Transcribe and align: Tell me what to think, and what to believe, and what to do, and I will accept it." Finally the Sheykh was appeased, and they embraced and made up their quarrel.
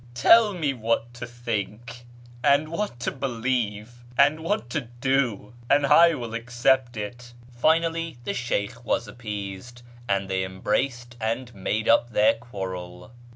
Tell 0.15 0.55
me 0.55 0.73
what 0.73 1.13
to 1.13 1.27
think, 1.27 2.05
and 2.43 2.69
what 2.69 2.99
to 3.01 3.11
believe, 3.11 4.03
and 4.17 4.39
what 4.39 4.67
to 4.71 4.81
do, 4.99 5.53
and 5.69 5.85
I 5.85 6.15
will 6.15 6.33
accept 6.33 6.97
it." 6.97 7.33
Finally 7.55 8.17
the 8.23 8.33
Sheykh 8.33 8.83
was 8.83 9.07
appeased, 9.07 9.83
and 10.09 10.27
they 10.27 10.43
embraced 10.43 11.17
and 11.21 11.53
made 11.53 11.87
up 11.87 12.09
their 12.09 12.33
quarrel. 12.33 13.11